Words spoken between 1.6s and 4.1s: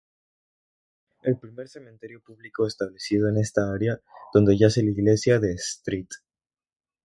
cementerio público establecido en esta área